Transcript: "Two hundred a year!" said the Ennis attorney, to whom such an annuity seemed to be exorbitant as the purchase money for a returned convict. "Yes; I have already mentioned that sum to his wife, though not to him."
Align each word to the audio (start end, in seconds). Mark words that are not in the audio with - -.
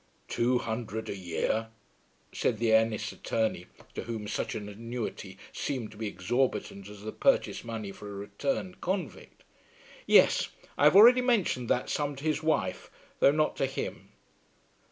"Two 0.29 0.57
hundred 0.57 1.09
a 1.09 1.15
year!" 1.15 1.67
said 2.33 2.57
the 2.57 2.73
Ennis 2.73 3.11
attorney, 3.11 3.67
to 3.93 4.05
whom 4.05 4.27
such 4.27 4.55
an 4.55 4.67
annuity 4.67 5.37
seemed 5.53 5.91
to 5.91 5.97
be 5.97 6.07
exorbitant 6.07 6.89
as 6.89 7.03
the 7.03 7.11
purchase 7.11 7.63
money 7.63 7.91
for 7.91 8.09
a 8.09 8.13
returned 8.15 8.81
convict. 8.81 9.43
"Yes; 10.07 10.47
I 10.75 10.85
have 10.85 10.95
already 10.95 11.21
mentioned 11.21 11.69
that 11.69 11.87
sum 11.87 12.15
to 12.15 12.23
his 12.23 12.41
wife, 12.41 12.89
though 13.19 13.29
not 13.31 13.55
to 13.57 13.67
him." 13.67 14.09